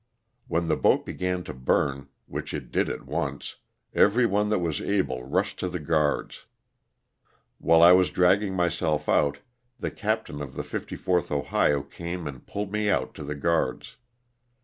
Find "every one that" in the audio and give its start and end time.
3.93-4.57